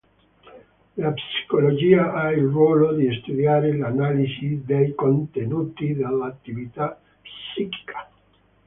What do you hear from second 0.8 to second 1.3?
La